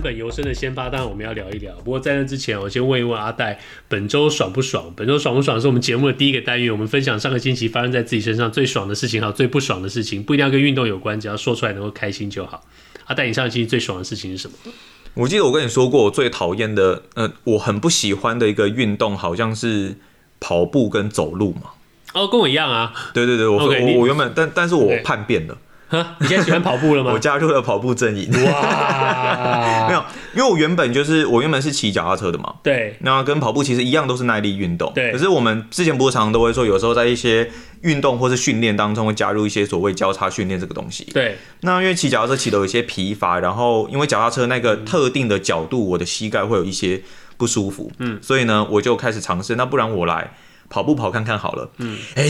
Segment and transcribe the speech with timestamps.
[0.00, 1.74] 三本游生的先发，当然我们要聊一聊。
[1.84, 4.90] 不过在那之前，我先问一问阿戴，本周爽不爽？
[4.96, 12.64] 本周爽不爽是我们节目的第一个单元，我们分享上个星期发生在自己身上最爽的事情，还有最不爽的事情，不一定要跟运动有关，只要说出来能够开心就好。
[13.04, 14.72] 阿戴，你上个星期最爽的事情是什么？
[15.12, 19.98] 我记得我跟你说过，我最讨厌的，呃，我很不喜欢的一个运动，好像是
[20.40, 21.72] 跑步跟走路嘛。
[22.14, 22.94] 哦，跟我一样啊。
[23.12, 25.58] 对对对，我 Okay, 我我原本，但但是我叛变了。
[26.20, 27.10] 你现在喜欢跑步了吗？
[27.14, 28.30] 我加入了跑步阵营。
[28.44, 30.04] 哇， 没有，
[30.34, 32.54] 因为我原本就是我原本是骑脚踏车的嘛。
[32.62, 32.96] 对。
[33.00, 34.92] 那跟跑步其实一样，都是耐力运动。
[34.94, 35.10] 对。
[35.10, 37.50] 可是我们之前不是常常都会说，有时候在一些
[37.82, 41.04] 运动或是训练当中会加入一些所谓交叉训练这个东西。
[41.12, 41.36] 对。
[41.62, 47.02] 那因为骑脚踏车骑的有一些疲乏，然后因为脚踏车那个特定的角度，我的膝盖会有一些
[47.36, 47.90] 不舒服。
[47.98, 48.18] 嗯。
[48.22, 50.34] 所以呢，我就开始尝试，那不然我来
[50.68, 51.70] 跑步跑看看好了。
[51.78, 51.98] 嗯。
[52.14, 52.24] 哎，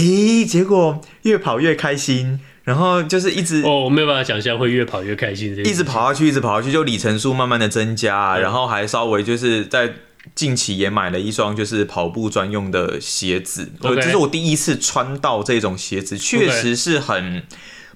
[0.49, 2.41] 结果越跑越开心。
[2.65, 9.93] 然后就是一直哦，我没有办法想象会越跑越开心，一直跑下去，一直跑下去，就里程数慢慢的增加，嗯、然后还稍微就是在
[10.35, 17.43] 近期也买了一双就是跑步专用的鞋子，这.是我第一次穿到这种鞋子，确实是很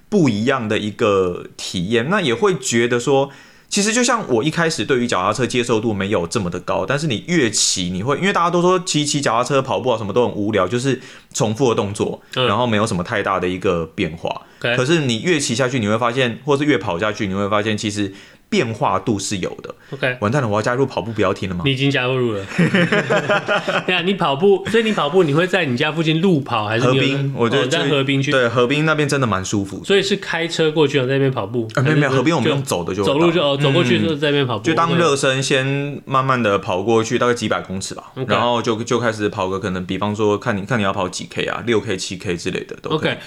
[0.09, 2.09] 不一样的一个体验。
[2.09, 3.31] 那也会觉得说。
[3.67, 11.01] 其实就像我一开始对于脚踏车接受度没有这么的高，但是你越骑，你会因为大家都说骑骑脚踏车、跑步啊什么都很无聊，就是
[11.33, 14.43] 重复的动作，嗯、然后没有什么太大的一个变化。
[14.59, 18.13] 可是你越骑下去，你会发现，或是越跑下去，你会发现其实。
[18.55, 19.75] 变化度是有的。
[19.91, 21.63] OK，完蛋了，我要加入跑步标题了吗？
[21.65, 22.41] 你已经加入了。
[23.85, 26.85] 对啊，你跑步，所以你跑步，你会在你家附近路跑还是？
[26.85, 28.31] 河滨，我觉得在河滨去。
[28.31, 29.83] 对，河滨那边真的蛮舒服。
[29.83, 31.67] 所以是开车过去，在那边跑步。
[31.83, 34.63] 没有没有，河边我们用走的就走路就哦，走过去就在那边跑步。
[34.63, 43.17] 就当热身，先慢慢的跑过去，大概几百公尺吧，然后就就开始跑个可能，比方说看你看你要跑几 K 啊，六 K、七 K 之类的都 OK。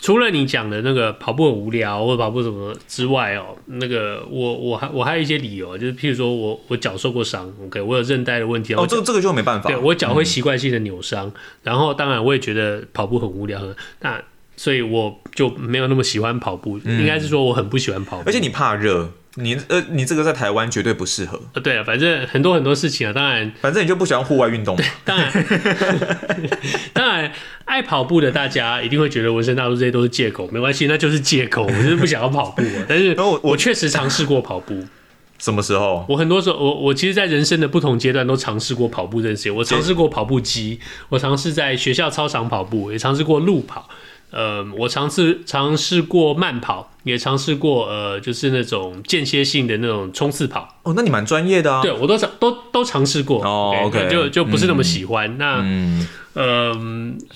[0.00, 8.72] 除了你讲的那个跑步很无聊或者跑步什么之外哦，那个我我还我还有一些理由，就是譬如说我我脚受过伤，OK，我有韧带的问题。
[8.74, 9.68] 哦，这个这个就没办法。
[9.68, 11.32] 对，我脚会习惯性的扭伤，嗯、
[11.64, 13.60] 然后当然我也觉得跑步很无聊，
[14.00, 14.22] 那
[14.56, 16.80] 所以我就没有那么喜欢跑步。
[16.84, 19.10] 嗯、应该是说我很不喜欢跑步，而且你怕热。
[19.36, 21.40] 你呃，你这个在台湾绝对不适合。
[21.54, 24.76] 呃，对啊，反正很多很多事情啊，当然，反正你就不喜欢户外运动。
[24.76, 25.30] 嘛， 当然，
[26.92, 27.32] 当然，
[27.64, 32.62] 爱跑步的大家一定会觉得纹身大叔这些都是借口，没关系，那就是借口，我就是不想要跑步。
[32.88, 34.84] 但是， 我我确实尝试过跑步。
[35.38, 36.04] 什么时候？
[36.08, 39.54] 我很多时候，我我其实，在人生的不同阶段都尝试过跑步这件事情。
[39.56, 43.88] 我尝试过跑步机，我尝试在学校操场跑步，也尝试过路跑。
[44.30, 50.68] 呃，我尝试尝试过慢跑，也尝试过呃，就是那种间歇性的那种冲刺跑。
[50.84, 51.82] 哦，那你蛮专业的啊。
[51.82, 53.44] 对，我都尝都都尝试过。
[53.44, 55.28] 哦，OK，就就不是那么喜欢。
[55.30, 56.74] 嗯、那嗯，呃、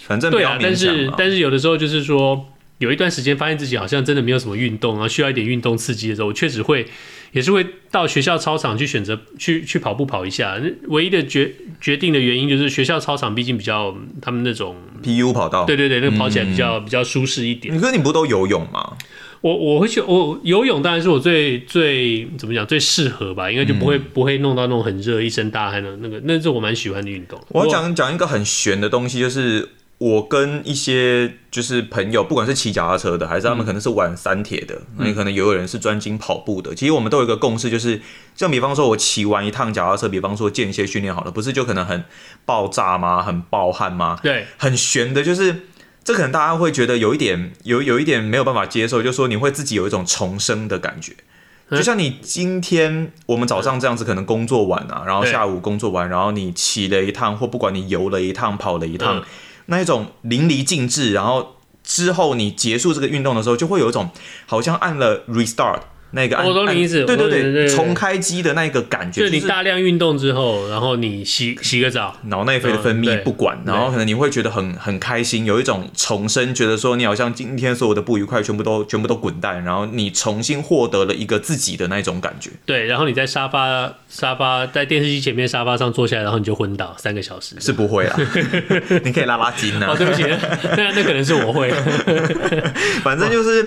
[0.07, 2.47] 反正对啊，但是但是有的时候就是说，
[2.79, 6.87] 有一段时间发现自己好像真的没有什么运动，然后需要一点运动刺激的时候，我确实会。
[7.33, 13.93] 也是会到学校操场去选择去去跑步跑一下，唯一的决决定的原因就是学校操场毕竟比较
[14.23, 17.75] 他们那种 PU 跑道，对对对，那个跑起来比较、嗯、比较舒适一点。
[17.75, 18.97] 你哥你不都游泳吗？
[19.41, 27.37] 我我会去我游泳当然是我最最怎么讲最适合吧，应该就不会、嗯、不会弄到那种很热一身大汗的那个，那是我蛮喜欢的运动。
[27.49, 29.71] 我要讲讲一个很玄的东西，就是。
[29.99, 36.75] 我跟一些就是朋友，不管是骑脚踏车的，还是他们可能是玩三铁的，那、嗯、可能有有人是专精跑步的。
[36.75, 38.03] 其实我们都有一个共识，就是
[38.35, 42.05] 像比方说，我骑完一趟脚踏车，比方说间歇训练好了，不是就可能很
[42.45, 43.23] 爆炸吗？
[43.23, 44.19] 很爆汗吗？
[44.21, 45.69] 对，很悬的，就是
[46.03, 51.13] 这可能大家会觉得有一点有有一点没有办法接受，就是说你会自己有一种重生的感觉，
[51.71, 59.21] 就像你今天我们早上这样子，可能工作完啊，然后下午工作完，然后你骑了一趟，或不管你游了一趟、跑了一趟。
[59.21, 59.23] 嗯
[59.67, 64.11] 那一种淋漓尽致，然后之后你结束这个运动的时候，就会有一种
[64.47, 65.81] 好像按了 restart。
[66.15, 82.51] 那个，我懂你意思，对对对，重开机的那个感觉，就是你大量运动之后，然后你洗洗个澡，脑内啡的分泌不管，然后可能你会觉得很很开心，有一种重生，觉得说你好像今天所有的不愉快全部都全部都滚蛋，然后你重新获得了一个自己的那种感觉。
[82.65, 88.17] 对，然后你在沙发沙发在电视机前面沙发上坐下来，然后你就昏倒三个小时，是不会啊，
[89.03, 89.87] 你可以拉拉筋呢。
[89.89, 90.23] 哦，对不起，
[90.77, 91.71] 那那可能是我会，
[93.03, 93.67] 反正就是。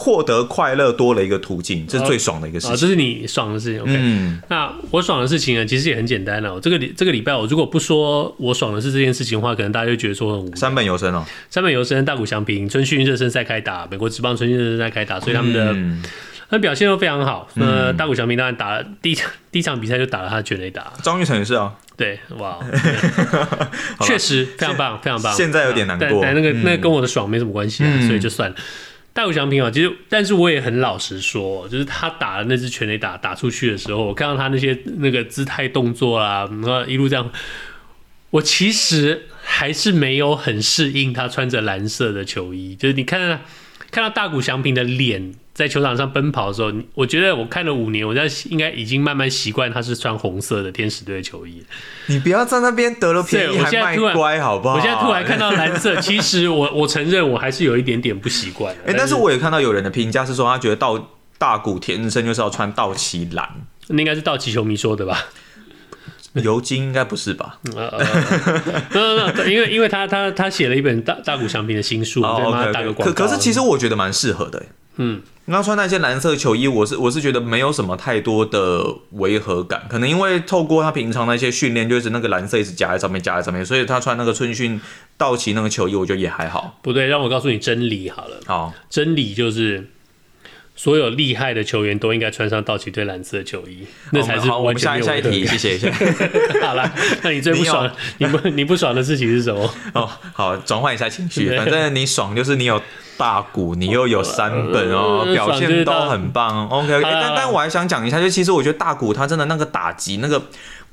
[0.00, 2.74] 获得快乐多了一个途径，这是最爽的一个事情。
[2.74, 3.82] 啊，这是你爽的事情。
[3.82, 6.58] OK，、嗯、那我爽的事情呢，其实也很简单了。
[6.58, 10.56] 这个礼这个礼拜，我如果不说我爽的是这件事情的话，可能大家就觉得说很无聊。
[10.56, 15.72] 山本由伸哦，山本由伸、大谷翔平、春训热身赛开打，美国职棒春训热身赛开打，所以他们的。
[15.74, 16.02] 嗯
[16.50, 17.48] 他表现都非常好。
[17.54, 20.92] 那，大谷翔平当然打了第一场第一场比赛就打了他的全垒打。
[21.00, 21.72] 张玉成也是啊。
[21.96, 22.58] 对，哇，
[24.02, 25.32] 确实非常棒，非常棒。
[25.32, 28.56] 现在有点难过，那个那个跟我的爽没什么关系啊，所以就算了。
[29.12, 37.30] 大谷翔平啊，其实但是我也很老实说，就是他打的那支全垒打打出去的时候，我看到他那些那个姿态动作啊，然后一路这样，
[38.30, 42.76] 我其实还是没有很适应他穿着蓝色的球衣。
[42.76, 43.40] 就是你看
[43.90, 45.34] 看到大谷翔平的脸。
[45.52, 51.62] 在球场上奔跑的时候，我觉得我看了五年，我在应该已经慢慢习惯他是穿红色的天使队的球衣。
[52.06, 54.76] 你不要在那边得了便宜还卖乖好不好？
[54.76, 58.74] 我现在突然看到蓝色，其实我 我承认我还是有一点点不习惯。
[58.86, 63.46] 哎，但是我也看到有人的评价是说，他觉得到大谷天生就是要穿道奇蓝，
[63.88, 65.26] 那应该是道奇球迷说的吧？
[66.42, 67.58] 尤金应该不是吧？
[69.46, 72.72] 因为因为他他他写了一本大大谷翔平的新书，对吗？
[72.72, 73.12] 打个广告。
[73.12, 74.62] 可可是其实我觉得蛮适合的。
[74.96, 84.78] 嗯，那穿那件蓝色球衣，我是我是觉得没有什么太多的违和感，可能因为透过他平常那些训练，就是那个蓝色一直夹在上面，夹在上面，所以他穿那个春训
[85.16, 86.78] 道奇那个球衣，我觉得也还好。
[86.82, 88.36] 不对，让我告诉你真理好了。
[88.46, 89.88] 好，真理就是
[90.80, 95.12] 所有厉害的球员都应该穿上道奇队蓝色的球衣，那才是完全没有违和感。
[95.12, 96.06] 下一题，谢谢谢谢。
[96.64, 96.90] 好了，
[97.22, 97.86] 那你最不爽，
[98.16, 99.70] 你，你不你不爽的事情是什么？
[99.92, 102.80] 哦，好，转换一下情绪，反正你爽就是你有。
[103.18, 106.66] 大谷，你又有三本哦，表现都很棒。
[106.68, 110.40] OK，, 但但我还想讲一下，就其实我觉得大谷他真的那个打击那个。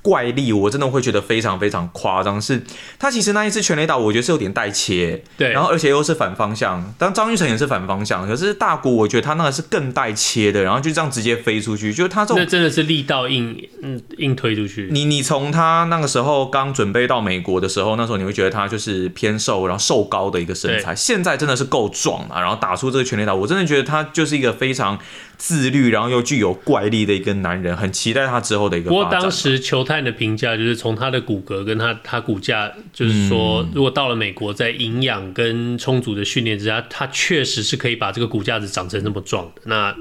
[0.01, 2.41] 怪力，我真的会觉得非常非常夸张。
[2.41, 2.63] 是
[2.97, 6.93] 他其实那一次全垒打，我觉得是有点带切，对，然后而且又是反方向。
[6.97, 14.87] 当张玉成也是反方向，可是大谷，我觉得他那个是更带切的，然后就这样直接飞出去，就是他这种那真的是力道硬，嗯，硬推出去。
[14.91, 24.97] 你你从他那个时候刚准备到美国的时候，那时候你会觉得他就是偏瘦，然后瘦高的一个身材，现在真的是够壮了，然后打出这个全垒打，我真的觉得他就是一个非常。
[25.37, 28.89] 自律，然后又具有怪力的一个男人，很期待他之后的一个。
[28.89, 39.61] 不过当时球探的评价就是从他的骨骼跟他他骨架，就是说，如果到了美国，在营养跟充足的训练之下，他确实是可以把这个骨架子长成那么壮的。
[39.65, 39.95] 那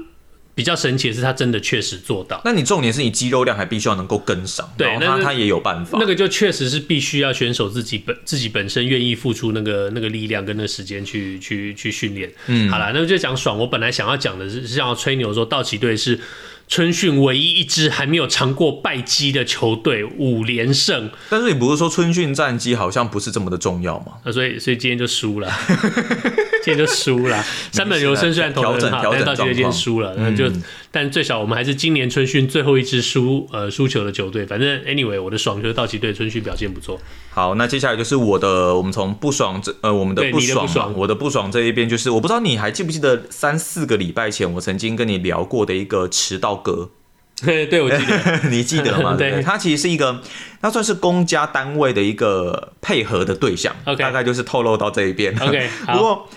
[0.57, 2.41] 比较神奇的是，他真的确实做到。
[2.43, 5.99] 那你重点是你肌肉量还必须要能够跟上，对，那他也有办法。
[6.01, 12.33] 那个就确实是必须要选手自己本自己本身愿意付出那个那个力量跟那个时间去去去训练。
[12.47, 13.55] 嗯，好了，那就讲爽。
[13.59, 16.19] 我本来想要讲的是是想要吹牛说道奇队是
[16.67, 21.11] 春训唯一一支还没有尝过败绩的球队，五连胜。
[21.29, 24.13] 但是你不是说春训战绩好像不是这么的重要吗？
[24.25, 25.47] 那所以所以今天就输了。
[26.63, 30.51] 今天就输了， 三本柔生虽然投的很好，但是到今天输了，那就，
[30.91, 34.45] 但最少我们还是今年春训最后一支输呃输球的球队。
[34.45, 36.99] 反正 anyway，我的爽就是道奇队春训表现不错。
[37.29, 46.89] 好，那接下来就是我的，我们从不爽这呃我们的不爽，不爽我的不爽这一边就是，我不知道你还记不记得三四个礼拜前我曾经跟你聊过的一个迟到哥。
[47.45, 49.15] 对，我记得，你记得吗？
[49.15, 50.19] 对，他其实是一个，
[50.59, 53.75] 他算是公家单位的一个配合的对象。
[53.85, 53.97] Okay.
[53.97, 55.37] 大概就是透露到这一边。
[55.39, 56.27] OK，不过。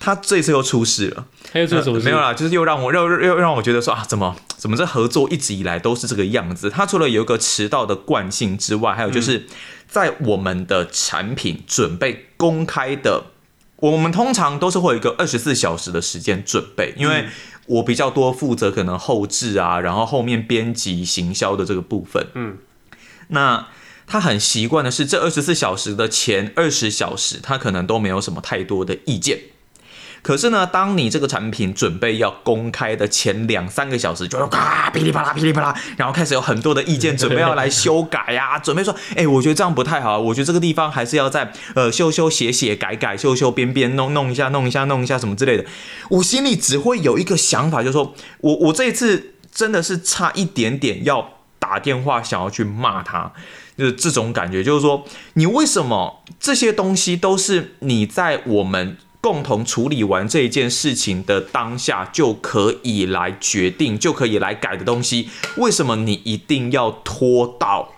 [0.00, 2.06] 他这次又出事了，他又做什么事？
[2.06, 6.70] 没有啦，就是又让我又又又让我觉得说啊，怎么怎么这合作一直以来都是这个样子？
[6.70, 9.46] 他除了有一个迟到的惯性之外，还有就是
[9.86, 13.24] 在我们的产品准备公开的，
[13.76, 17.26] 我们通常都是会有一个二十四小时的时间准备，因为
[17.66, 22.26] 我比较多负责可能后置啊，然后后面编辑行销的这个部分。
[22.34, 22.56] 嗯，
[23.28, 23.68] 那
[24.06, 29.38] 他很习惯的是这二十四小时的前二十小时，他可能都没有什么太多的意见。
[30.22, 45.64] 可是呢，当你这个产品准备要公开的前两三个小时，就咔噼里啪啦噼里啪啦，然后开始有很多的意见，准备要来修改呀、啊， 准备说，哎，我觉得这样不太好，我觉得这个地方还是要再呃修修写写改改修修边边弄弄一下弄一下弄一下什么之类的。
[46.10, 53.32] 我心里只会有一个想法，就是说我我这一次真的是差一点点要打电话想要去骂他，
[53.78, 58.98] 就是这种感觉，就是说你为什么这些东西都是你在我们。
[59.20, 67.92] 共同处理完这一件事情的当下就可以来决定，就可以来改的东西，为什么你一定要拖到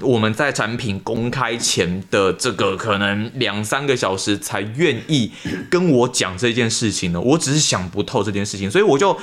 [0.00, 5.30] 我们在产品公开前的这个可能两三个小时才愿意
[5.68, 7.20] 跟我讲这件事情呢？
[7.20, 9.18] 我只是想不透这件事情，所以我就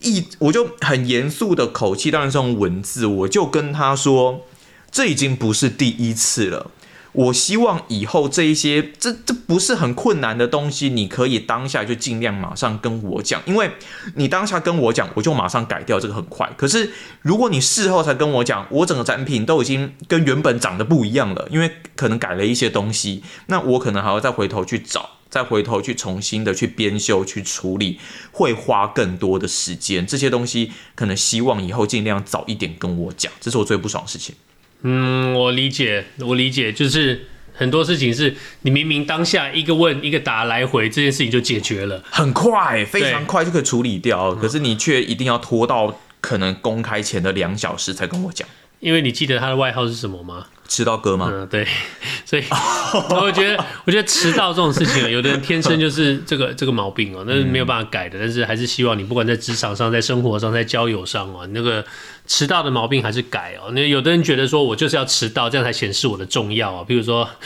[0.00, 4.44] 一我就很严肃的口气，当然是用文字，我就跟他说，
[4.90, 6.70] 这已经不是第一次了。
[7.12, 13.70] 我希望以后这一些，这这不是很困难的东西，你可以当下就尽量马上跟我讲，因为
[14.14, 16.50] 你当下跟我讲，我就马上改掉，这个很快。
[16.56, 16.90] 可是
[17.20, 28.00] 如果你事后才跟我讲，我整个产品都已经跟原本长得不一样了，因为可能改了一些东西，那我可能还要再回头去找，再回头去重新的去编修、去处理，
[28.30, 30.06] 会花更多的时间。
[30.06, 34.34] 这些东西可能希望以后尽量早一点跟我讲，这是我最不爽的事情。
[34.82, 44.34] 嗯，我理解，我理解，就是很多事情是你明明当下一个问一个答来回，这件事情就解决了，很快，非常快就可以处理掉。
[44.34, 48.48] 可是你却一定要拖到可能公开前的两小时才跟我讲，
[48.80, 50.46] 因为你记得他的外号是什么吗？
[50.72, 51.28] 迟到哥吗？
[51.30, 51.66] 嗯，对，
[52.24, 52.42] 所以
[53.20, 58.18] 我觉得，我觉得迟到这种事情啊，有的人天生就是这个这个毛病哦，那是没有办法改的。
[58.18, 61.84] 但是还是希望你不管在职场上、在生活上、在交友上啊，那个
[62.26, 63.70] 迟到的毛病还是改哦。
[63.72, 66.82] 那有的人觉得说我就是要迟到，这样才显示我的重要啊。
[66.88, 67.28] 比如说。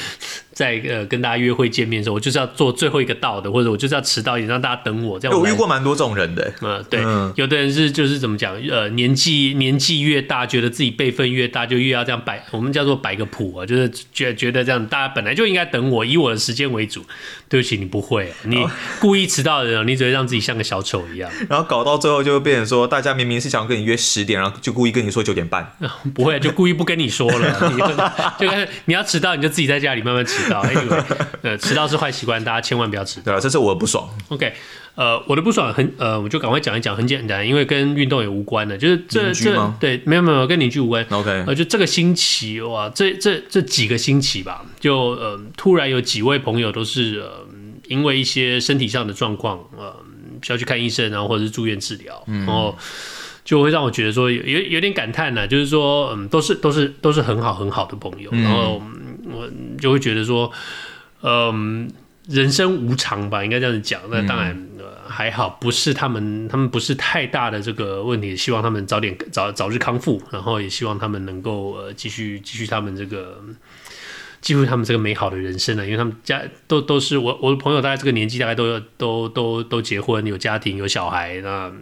[0.56, 5.20] 在呃跟大家约会见面的时候，我就是要做最后一个到的，或者我就是要迟到一点让大家等我。
[5.20, 6.50] 这样我，我遇过蛮多这种人的。
[6.62, 17.04] 嗯，对，嗯、有的人是就是怎么讲，呃，年纪年纪越大，觉得自己辈分越大，就越要这样摆，我们叫做摆个谱啊，就是觉觉得这样大家本来就应该等我，以我的时间为主。
[17.48, 18.66] 对不起，你不会，你
[18.98, 21.30] 故意迟到的人，你只会让自己像个小丑一样。
[21.48, 25.64] 然后搞到最后就会变成说，大家明明是想跟你约十点，然后就故意跟你说九点半。
[26.12, 27.70] 不会，就故意不跟你说了，
[28.36, 30.60] 就跟你要迟到，你就自己在家里慢慢迟到。
[30.64, 31.04] Anyway,
[31.42, 33.26] 呃，迟到是坏习惯，大家千万不要迟到。
[33.26, 34.08] 对啊，这是我的不爽。
[34.30, 34.52] OK，
[34.96, 41.06] 呃，我的不爽很呃，我就赶快讲一讲，很简单，因为跟运动也无关的，就是这这对，没有没有跟邻居无关。
[41.10, 47.46] OK，呃，就这个星期哇，这这这几个星期吧，就呃，突然有几位朋友都是呃，
[47.88, 49.94] 因为一些身体上的状况，呃，
[50.42, 52.76] 需要去看医生，然后或者是住院治疗，嗯、然后
[53.44, 58.82] 就会让我觉得说有有有点感叹呢，就是说嗯，都是都是都是很好很好的朋友，嗯、然后
[59.32, 60.52] 我就会觉得说。
[61.22, 61.90] 嗯，
[62.26, 64.00] 人生无常吧，应该这样子讲。
[64.10, 68.36] 那当然、呃、还好，不是他们，他们不是太大的这个问题。
[68.36, 73.40] 希望他们早点早早日康复，然后也希望他们能够呃继续继续他们这个
[74.46, 75.84] 继续他们这个美好的人生呢。
[75.84, 81.72] 因为他们家都都是我我的朋友，大概这个年纪大概都有都都都结婚，有家庭，有小孩那。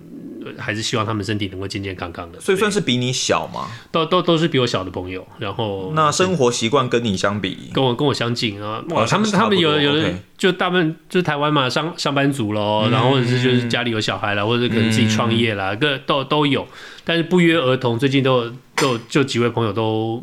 [0.58, 5.26] 还是希望他们身体能够健健康康的，所以算是比你小嘛，都都都是比我小的朋友。
[5.38, 8.84] 然后那生活习惯跟你相比，跟我跟我相近啊。
[8.90, 16.68] 哇，他们他们有有的就大部分就是台湾嘛，上上班族喽，然后或者是就是家里有小孩了，或者可能自己创业啦，各都都有。
[17.04, 20.22] 但是不约而同，最近都都就几位朋友都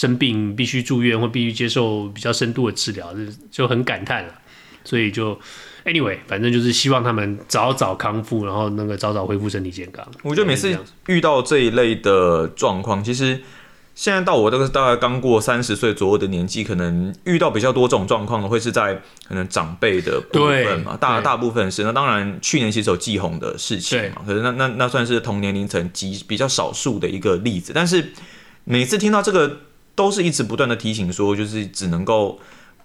[0.00, 4.32] 生病，必须住院或必须接受比较深度的治疗，就就很感叹了。
[4.84, 5.38] 所以就。
[5.84, 10.06] Anyway，反正就是希望他们早早康复，然后那个早早恢复身体健康。
[10.22, 10.76] 我觉得每次
[11.06, 13.40] 遇到这一类的状况，其实
[13.94, 21.84] 现在到我这个大概刚过三十岁左右的年纪，可能遇到比较多这种状况的，会是在可能长辈的部分嘛，大大部分是。
[21.84, 27.72] 那当然，去年其实有季红的事情嘛，可是那那那算是同年龄层极比较少数的一个例子。
[27.74, 28.12] 但是
[28.64, 29.60] 每次听到这个，
[29.98, 32.38] 都是一直不断的提醒说，就是只能够。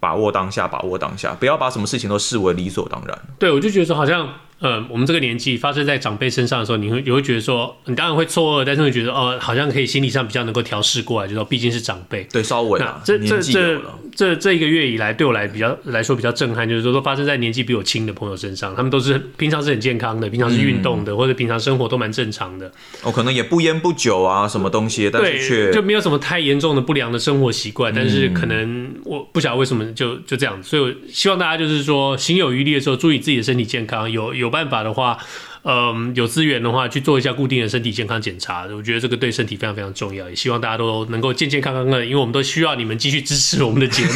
[0.04, 3.18] 把握当下，把握当下，不要把什么事情都视为理所当然。
[3.40, 4.28] 对，我就觉得说，好像。
[4.64, 12.24] 呃，我们这个年纪发生在长辈身上的时候，你会你会觉得说，你当然会错愕，但是会觉得哦，好像可以心理上比较能够调试过来，就说毕竟是长辈。
[12.32, 13.82] 对，稍微啊，这这这
[14.16, 22.72] 这这一个月以来，对我来比较来说比较震撼，就是说都发生在年纪比我轻的朋友身上，他们都是平常是很健康的，平常是运动的，嗯、或者平常生活都蛮正常的。
[23.02, 35.18] 哦，可能也不烟不酒啊，什么东西，但是却就没有什么太严重的不良的生活习惯，但是可能我不晓得为什么就就这样子，所以我希望大家就是说，行有余力的时候，注意自己的身体健康，有有办法的话。
[35.66, 40.30] 嗯，有资源的话，去做一下固定的身体健康检查，我觉得这个对身体非常非常重要。
[40.30, 44.10] 也希望大家都能够健健康康的，因为我们都需要你们继续支持我们的节目。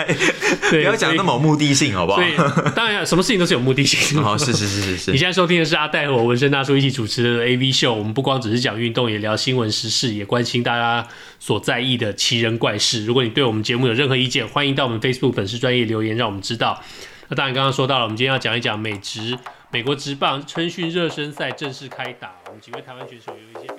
[0.72, 2.18] 对，不要讲那么有目的性，好不好？
[2.18, 2.32] 所以
[2.74, 4.22] 当然，什么事情都是有目的性。
[4.22, 5.12] 好，是是是是是。
[5.12, 11.06] 你现在收听的是阿戴和我纹身大叔一起主持的 AV 秀，我们不光只是讲运动，也聊新闻时事，也关心大家
[11.38, 13.04] 所在意的奇人怪事。
[13.04, 16.82] 如果你对我们节目有任何意见，欢迎到我们 Facebook 粉丝专业留言，让我们知道。
[17.28, 19.36] 那当然，刚刚说到了，我们今天要讲一讲美职。
[19.72, 23.75] 美国职棒春训热身赛正式开打，我们几位台湾选手有一些。